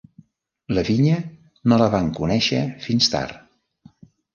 La 0.77 0.83
vinya 0.87 1.19
no 1.69 1.81
la 1.85 1.91
van 1.99 2.11
conèixer 2.23 2.67
fins 2.89 3.15
tard. 3.17 3.51